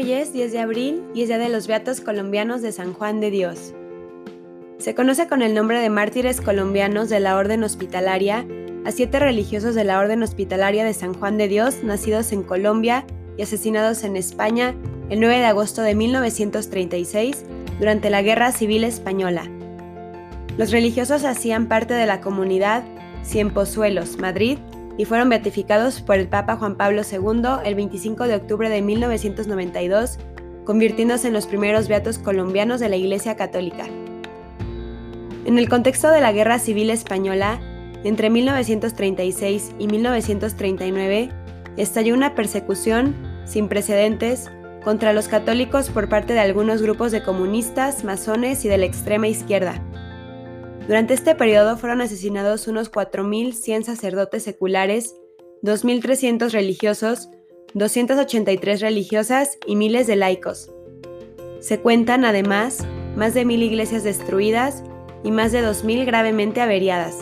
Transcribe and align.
Hoy 0.00 0.12
es 0.12 0.32
10 0.32 0.52
de 0.52 0.60
abril 0.60 1.02
y 1.12 1.20
es 1.20 1.28
Día 1.28 1.36
de 1.36 1.50
los 1.50 1.66
Beatos 1.66 2.00
Colombianos 2.00 2.62
de 2.62 2.72
San 2.72 2.94
Juan 2.94 3.20
de 3.20 3.30
Dios. 3.30 3.74
Se 4.78 4.94
conoce 4.94 5.28
con 5.28 5.42
el 5.42 5.52
nombre 5.52 5.78
de 5.78 5.90
mártires 5.90 6.40
colombianos 6.40 7.10
de 7.10 7.20
la 7.20 7.36
Orden 7.36 7.62
Hospitalaria 7.64 8.46
a 8.86 8.92
siete 8.92 9.18
religiosos 9.18 9.74
de 9.74 9.84
la 9.84 9.98
Orden 9.98 10.22
Hospitalaria 10.22 10.86
de 10.86 10.94
San 10.94 11.12
Juan 11.12 11.36
de 11.36 11.48
Dios 11.48 11.82
nacidos 11.82 12.32
en 12.32 12.44
Colombia 12.44 13.04
y 13.36 13.42
asesinados 13.42 14.02
en 14.02 14.16
España 14.16 14.74
el 15.10 15.20
9 15.20 15.36
de 15.36 15.44
agosto 15.44 15.82
de 15.82 15.94
1936 15.94 17.44
durante 17.78 18.08
la 18.08 18.22
Guerra 18.22 18.52
Civil 18.52 18.84
Española. 18.84 19.50
Los 20.56 20.70
religiosos 20.70 21.24
hacían 21.24 21.68
parte 21.68 21.92
de 21.92 22.06
la 22.06 22.22
comunidad 22.22 22.84
Cienpozuelos, 23.22 24.16
Madrid, 24.16 24.56
y 25.00 25.06
fueron 25.06 25.30
beatificados 25.30 26.02
por 26.02 26.16
el 26.16 26.28
Papa 26.28 26.56
Juan 26.56 26.76
Pablo 26.76 27.00
II 27.10 27.42
el 27.64 27.74
25 27.74 28.24
de 28.24 28.34
octubre 28.34 28.68
de 28.68 28.82
1992, 28.82 30.18
convirtiéndose 30.66 31.28
en 31.28 31.32
los 31.32 31.46
primeros 31.46 31.88
beatos 31.88 32.18
colombianos 32.18 32.80
de 32.80 32.90
la 32.90 32.96
Iglesia 32.96 33.34
Católica. 33.34 33.86
En 35.46 35.58
el 35.58 35.70
contexto 35.70 36.10
de 36.10 36.20
la 36.20 36.32
Guerra 36.32 36.58
Civil 36.58 36.90
Española, 36.90 37.58
entre 38.04 38.28
1936 38.28 39.72
y 39.78 39.86
1939, 39.86 41.30
estalló 41.78 42.12
una 42.12 42.34
persecución 42.34 43.14
sin 43.46 43.68
precedentes 43.68 44.50
contra 44.84 45.14
los 45.14 45.28
católicos 45.28 45.88
por 45.88 46.10
parte 46.10 46.34
de 46.34 46.40
algunos 46.40 46.82
grupos 46.82 47.10
de 47.10 47.22
comunistas, 47.22 48.04
masones 48.04 48.66
y 48.66 48.68
de 48.68 48.76
la 48.76 48.84
extrema 48.84 49.28
izquierda. 49.28 49.80
Durante 50.86 51.14
este 51.14 51.34
periodo 51.34 51.76
fueron 51.76 52.00
asesinados 52.00 52.66
unos 52.66 52.90
4.100 52.90 53.84
sacerdotes 53.84 54.42
seculares, 54.42 55.14
2.300 55.62 56.50
religiosos, 56.50 57.28
283 57.74 58.80
religiosas 58.80 59.58
y 59.66 59.76
miles 59.76 60.06
de 60.06 60.16
laicos. 60.16 60.72
Se 61.60 61.78
cuentan, 61.78 62.24
además, 62.24 62.84
más 63.16 63.34
de 63.34 63.44
mil 63.44 63.62
iglesias 63.62 64.02
destruidas 64.02 64.82
y 65.22 65.30
más 65.30 65.52
de 65.52 65.62
2.000 65.62 66.06
gravemente 66.06 66.60
averiadas. 66.60 67.18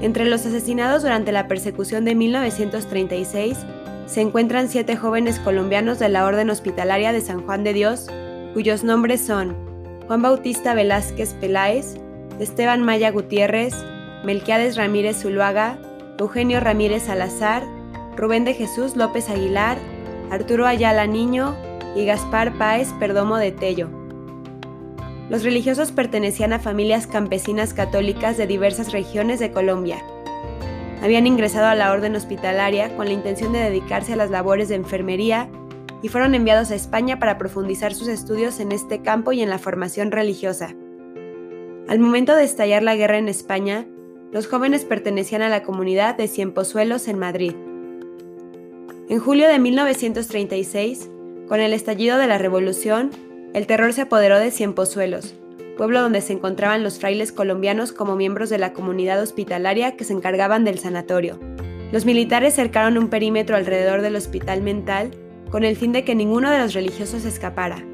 Entre 0.00 0.24
los 0.24 0.46
asesinados 0.46 1.02
durante 1.02 1.30
la 1.30 1.46
persecución 1.46 2.04
de 2.06 2.14
1936 2.14 3.58
se 4.06 4.22
encuentran 4.22 4.68
siete 4.68 4.96
jóvenes 4.96 5.38
colombianos 5.38 5.98
de 5.98 6.08
la 6.08 6.24
Orden 6.24 6.50
Hospitalaria 6.50 7.12
de 7.12 7.20
San 7.20 7.42
Juan 7.42 7.62
de 7.62 7.74
Dios, 7.74 8.06
cuyos 8.54 8.82
nombres 8.82 9.20
son 9.20 9.69
Juan 10.10 10.22
Bautista 10.22 10.74
Velázquez 10.74 11.34
Peláez, 11.34 11.94
Esteban 12.40 12.82
Maya 12.82 13.12
Gutiérrez, 13.12 13.72
Melquiades 14.24 14.76
Ramírez 14.76 15.22
Zuluaga, 15.22 15.78
Eugenio 16.18 16.58
Ramírez 16.58 17.04
Salazar, 17.04 17.62
Rubén 18.16 18.44
de 18.44 18.54
Jesús 18.54 18.96
López 18.96 19.30
Aguilar, 19.30 19.78
Arturo 20.32 20.66
Ayala 20.66 21.06
Niño 21.06 21.54
y 21.94 22.06
Gaspar 22.06 22.58
Páez 22.58 22.88
Perdomo 22.98 23.36
de 23.36 23.52
Tello. 23.52 23.88
Los 25.28 25.44
religiosos 25.44 25.92
pertenecían 25.92 26.52
a 26.52 26.58
familias 26.58 27.06
campesinas 27.06 27.72
católicas 27.72 28.36
de 28.36 28.48
diversas 28.48 28.90
regiones 28.90 29.38
de 29.38 29.52
Colombia. 29.52 30.02
Habían 31.04 31.28
ingresado 31.28 31.66
a 31.66 31.76
la 31.76 31.92
orden 31.92 32.16
hospitalaria 32.16 32.96
con 32.96 33.06
la 33.06 33.12
intención 33.12 33.52
de 33.52 33.60
dedicarse 33.60 34.14
a 34.14 34.16
las 34.16 34.30
labores 34.30 34.68
de 34.70 34.74
enfermería 34.74 35.48
y 36.02 36.08
fueron 36.08 36.34
enviados 36.34 36.70
a 36.70 36.74
España 36.74 37.18
para 37.18 37.38
profundizar 37.38 37.94
sus 37.94 38.08
estudios 38.08 38.60
en 38.60 38.72
este 38.72 39.02
campo 39.02 39.32
y 39.32 39.42
en 39.42 39.50
la 39.50 39.58
formación 39.58 40.10
religiosa. 40.10 40.74
Al 41.88 41.98
momento 41.98 42.36
de 42.36 42.44
estallar 42.44 42.82
la 42.82 42.96
guerra 42.96 43.18
en 43.18 43.28
España, 43.28 43.86
los 44.32 44.46
jóvenes 44.46 44.84
pertenecían 44.84 45.42
a 45.42 45.48
la 45.48 45.62
comunidad 45.62 46.16
de 46.16 46.28
Cienpozuelos 46.28 47.08
en 47.08 47.18
Madrid. 47.18 47.54
En 49.08 49.18
julio 49.18 49.48
de 49.48 49.58
1936, 49.58 51.10
con 51.48 51.60
el 51.60 51.72
estallido 51.72 52.16
de 52.16 52.28
la 52.28 52.38
revolución, 52.38 53.10
el 53.54 53.66
terror 53.66 53.92
se 53.92 54.02
apoderó 54.02 54.38
de 54.38 54.52
Cienpozuelos, 54.52 55.34
pueblo 55.76 56.00
donde 56.00 56.20
se 56.20 56.32
encontraban 56.32 56.84
los 56.84 57.00
frailes 57.00 57.32
colombianos 57.32 57.92
como 57.92 58.14
miembros 58.14 58.50
de 58.50 58.58
la 58.58 58.72
comunidad 58.72 59.20
hospitalaria 59.20 59.96
que 59.96 60.04
se 60.04 60.12
encargaban 60.12 60.64
del 60.64 60.78
sanatorio. 60.78 61.40
Los 61.90 62.04
militares 62.04 62.54
cercaron 62.54 62.98
un 62.98 63.08
perímetro 63.08 63.56
alrededor 63.56 64.00
del 64.00 64.14
hospital 64.14 64.62
mental 64.62 65.10
con 65.50 65.64
el 65.64 65.76
fin 65.76 65.92
de 65.92 66.04
que 66.04 66.14
ninguno 66.14 66.50
de 66.50 66.58
los 66.58 66.74
religiosos 66.74 67.24
escapara. 67.24 67.84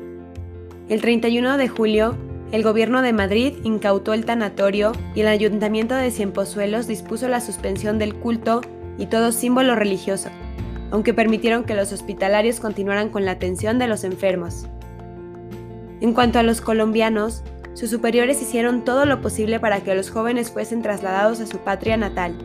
El 0.88 1.00
31 1.00 1.56
de 1.56 1.68
julio, 1.68 2.16
el 2.52 2.62
gobierno 2.62 3.02
de 3.02 3.12
Madrid 3.12 3.54
incautó 3.64 4.12
el 4.12 4.24
tanatorio 4.24 4.92
y 5.14 5.22
el 5.22 5.28
ayuntamiento 5.28 5.94
de 5.94 6.10
Cienpozuelos 6.10 6.86
dispuso 6.86 7.28
la 7.28 7.40
suspensión 7.40 7.98
del 7.98 8.14
culto 8.14 8.60
y 8.98 9.06
todo 9.06 9.32
símbolo 9.32 9.74
religioso, 9.74 10.28
aunque 10.90 11.12
permitieron 11.12 11.64
que 11.64 11.74
los 11.74 11.92
hospitalarios 11.92 12.60
continuaran 12.60 13.08
con 13.08 13.24
la 13.24 13.32
atención 13.32 13.78
de 13.78 13.88
los 13.88 14.04
enfermos. 14.04 14.66
En 16.00 16.12
cuanto 16.12 16.38
a 16.38 16.42
los 16.42 16.60
colombianos, 16.60 17.42
sus 17.74 17.90
superiores 17.90 18.40
hicieron 18.40 18.84
todo 18.84 19.06
lo 19.06 19.20
posible 19.20 19.60
para 19.60 19.80
que 19.80 19.94
los 19.94 20.10
jóvenes 20.10 20.50
fuesen 20.50 20.82
trasladados 20.82 21.40
a 21.40 21.46
su 21.46 21.58
patria 21.58 21.96
natal 21.96 22.36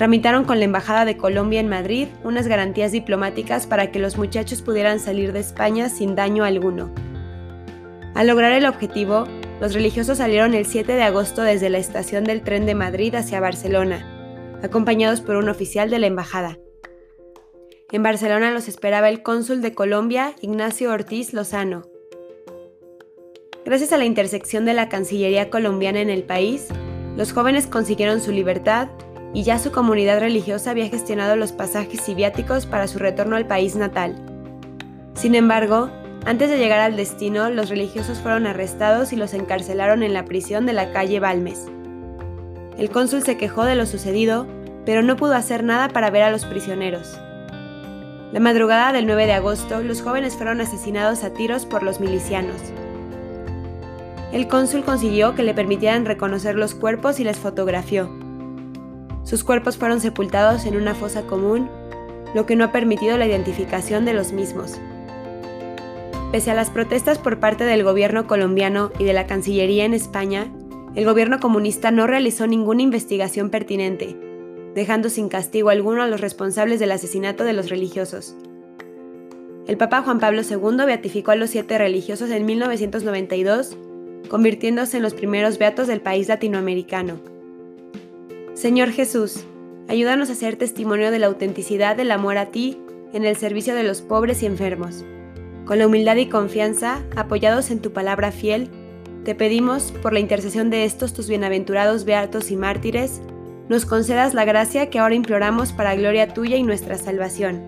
tramitaron 0.00 0.44
con 0.44 0.58
la 0.58 0.64
Embajada 0.64 1.04
de 1.04 1.18
Colombia 1.18 1.60
en 1.60 1.68
Madrid 1.68 2.08
unas 2.24 2.48
garantías 2.48 2.90
diplomáticas 2.90 3.66
para 3.66 3.92
que 3.92 3.98
los 3.98 4.16
muchachos 4.16 4.62
pudieran 4.62 4.98
salir 4.98 5.34
de 5.34 5.40
España 5.40 5.90
sin 5.90 6.14
daño 6.14 6.42
alguno. 6.42 6.90
Al 8.14 8.28
lograr 8.28 8.52
el 8.52 8.64
objetivo, 8.64 9.26
los 9.60 9.74
religiosos 9.74 10.16
salieron 10.16 10.54
el 10.54 10.64
7 10.64 10.90
de 10.90 11.02
agosto 11.02 11.42
desde 11.42 11.68
la 11.68 11.76
estación 11.76 12.24
del 12.24 12.40
tren 12.40 12.64
de 12.64 12.74
Madrid 12.74 13.14
hacia 13.14 13.40
Barcelona, 13.40 14.58
acompañados 14.62 15.20
por 15.20 15.36
un 15.36 15.50
oficial 15.50 15.90
de 15.90 15.98
la 15.98 16.06
embajada. 16.06 16.56
En 17.92 18.02
Barcelona 18.02 18.52
los 18.52 18.68
esperaba 18.68 19.10
el 19.10 19.22
cónsul 19.22 19.60
de 19.60 19.74
Colombia, 19.74 20.32
Ignacio 20.40 20.92
Ortiz 20.92 21.34
Lozano. 21.34 21.82
Gracias 23.66 23.92
a 23.92 23.98
la 23.98 24.06
intersección 24.06 24.64
de 24.64 24.72
la 24.72 24.88
Cancillería 24.88 25.50
colombiana 25.50 26.00
en 26.00 26.08
el 26.08 26.22
país, 26.22 26.68
los 27.18 27.34
jóvenes 27.34 27.66
consiguieron 27.66 28.22
su 28.22 28.32
libertad 28.32 28.88
y 29.32 29.42
ya 29.42 29.58
su 29.58 29.72
comunidad 29.72 30.20
religiosa 30.20 30.70
había 30.70 30.88
gestionado 30.88 31.36
los 31.36 31.52
pasajes 31.52 32.08
y 32.08 32.14
viáticos 32.14 32.66
para 32.66 32.88
su 32.88 32.98
retorno 32.98 33.36
al 33.36 33.46
país 33.46 33.76
natal. 33.76 34.16
Sin 35.14 35.34
embargo, 35.34 35.90
antes 36.26 36.50
de 36.50 36.58
llegar 36.58 36.80
al 36.80 36.96
destino, 36.96 37.48
los 37.50 37.70
religiosos 37.70 38.18
fueron 38.18 38.46
arrestados 38.46 39.12
y 39.12 39.16
los 39.16 39.32
encarcelaron 39.32 40.02
en 40.02 40.12
la 40.12 40.24
prisión 40.24 40.66
de 40.66 40.72
la 40.72 40.92
calle 40.92 41.20
Balmes. 41.20 41.66
El 42.76 42.90
cónsul 42.90 43.22
se 43.22 43.36
quejó 43.36 43.64
de 43.64 43.74
lo 43.74 43.86
sucedido, 43.86 44.46
pero 44.84 45.02
no 45.02 45.16
pudo 45.16 45.34
hacer 45.34 45.64
nada 45.64 45.88
para 45.88 46.10
ver 46.10 46.22
a 46.22 46.30
los 46.30 46.44
prisioneros. 46.44 47.18
La 48.32 48.40
madrugada 48.40 48.92
del 48.92 49.06
9 49.06 49.26
de 49.26 49.32
agosto, 49.32 49.82
los 49.82 50.02
jóvenes 50.02 50.36
fueron 50.36 50.60
asesinados 50.60 51.24
a 51.24 51.30
tiros 51.30 51.66
por 51.66 51.82
los 51.82 52.00
milicianos. 52.00 52.60
El 54.32 54.46
cónsul 54.46 54.84
consiguió 54.84 55.34
que 55.34 55.42
le 55.42 55.54
permitieran 55.54 56.06
reconocer 56.06 56.54
los 56.54 56.74
cuerpos 56.74 57.18
y 57.18 57.24
les 57.24 57.38
fotografió. 57.38 58.08
Sus 59.30 59.44
cuerpos 59.44 59.76
fueron 59.76 60.00
sepultados 60.00 60.66
en 60.66 60.74
una 60.74 60.92
fosa 60.92 61.22
común, 61.22 61.68
lo 62.34 62.46
que 62.46 62.56
no 62.56 62.64
ha 62.64 62.72
permitido 62.72 63.16
la 63.16 63.28
identificación 63.28 64.04
de 64.04 64.12
los 64.12 64.32
mismos. 64.32 64.80
Pese 66.32 66.50
a 66.50 66.54
las 66.54 66.70
protestas 66.70 67.18
por 67.18 67.38
parte 67.38 67.62
del 67.62 67.84
gobierno 67.84 68.26
colombiano 68.26 68.90
y 68.98 69.04
de 69.04 69.12
la 69.12 69.28
Cancillería 69.28 69.84
en 69.84 69.94
España, 69.94 70.50
el 70.96 71.04
gobierno 71.04 71.38
comunista 71.38 71.92
no 71.92 72.08
realizó 72.08 72.48
ninguna 72.48 72.82
investigación 72.82 73.50
pertinente, 73.50 74.16
dejando 74.74 75.08
sin 75.08 75.28
castigo 75.28 75.70
alguno 75.70 76.02
a 76.02 76.08
los 76.08 76.20
responsables 76.20 76.80
del 76.80 76.90
asesinato 76.90 77.44
de 77.44 77.52
los 77.52 77.70
religiosos. 77.70 78.34
El 79.68 79.76
Papa 79.76 80.02
Juan 80.02 80.18
Pablo 80.18 80.42
II 80.42 80.84
beatificó 80.86 81.30
a 81.30 81.36
los 81.36 81.50
siete 81.50 81.78
religiosos 81.78 82.30
en 82.30 82.46
1992, 82.46 83.76
convirtiéndose 84.28 84.96
en 84.96 85.04
los 85.04 85.14
primeros 85.14 85.56
beatos 85.58 85.86
del 85.86 86.00
país 86.00 86.26
latinoamericano. 86.26 87.29
Señor 88.60 88.90
Jesús, 88.90 89.46
ayúdanos 89.88 90.28
a 90.28 90.34
ser 90.34 90.56
testimonio 90.56 91.10
de 91.10 91.18
la 91.18 91.28
autenticidad 91.28 91.96
del 91.96 92.10
amor 92.10 92.36
a 92.36 92.50
ti 92.50 92.78
en 93.14 93.24
el 93.24 93.34
servicio 93.36 93.74
de 93.74 93.84
los 93.84 94.02
pobres 94.02 94.42
y 94.42 94.46
enfermos. 94.46 95.02
Con 95.64 95.78
la 95.78 95.86
humildad 95.86 96.16
y 96.16 96.26
confianza, 96.26 97.02
apoyados 97.16 97.70
en 97.70 97.80
tu 97.80 97.94
palabra 97.94 98.32
fiel, 98.32 98.68
te 99.24 99.34
pedimos, 99.34 99.92
por 100.02 100.12
la 100.12 100.20
intercesión 100.20 100.68
de 100.68 100.84
estos 100.84 101.14
tus 101.14 101.26
bienaventurados 101.26 102.04
beatos 102.04 102.50
y 102.50 102.56
mártires, 102.56 103.22
nos 103.70 103.86
concedas 103.86 104.34
la 104.34 104.44
gracia 104.44 104.90
que 104.90 104.98
ahora 104.98 105.14
imploramos 105.14 105.72
para 105.72 105.94
gloria 105.94 106.34
tuya 106.34 106.58
y 106.58 106.62
nuestra 106.62 106.98
salvación. 106.98 107.62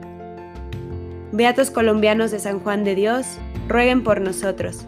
Beatos 1.32 1.70
colombianos 1.70 2.32
de 2.32 2.38
San 2.38 2.60
Juan 2.60 2.84
de 2.84 2.96
Dios, 2.96 3.38
rueguen 3.66 4.04
por 4.04 4.20
nosotros. 4.20 4.86